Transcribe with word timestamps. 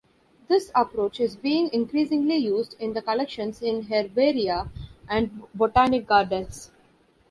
This 0.47 0.71
approach 0.73 1.19
is 1.19 1.35
being 1.35 1.69
increasingly 1.71 2.37
used 2.37 2.75
in 2.79 2.95
collections 2.99 3.61
in 3.61 3.83
herbaria 3.83 4.67
and 5.07 5.43
botanic 5.53 6.07
gardens. 6.07 6.71